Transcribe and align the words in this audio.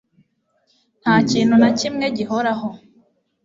nta 1.01 1.15
kintu 1.29 1.55
na 1.61 1.69
kimwe 1.79 2.05
gihoraho 2.17 2.69